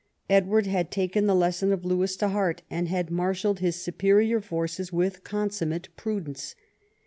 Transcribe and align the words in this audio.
Edward 0.31 0.65
had 0.65 0.89
taken 0.89 1.27
the 1.27 1.35
lesson 1.35 1.71
of 1.71 1.85
Lewes 1.85 2.15
to 2.17 2.29
heart, 2.29 2.63
and 2.71 2.87
had 2.87 3.11
marshalled 3.11 3.59
his 3.59 3.75
superior 3.75 4.41
forces 4.41 4.91
with 4.91 5.23
consummate 5.23 5.89
prudence. 5.95 6.55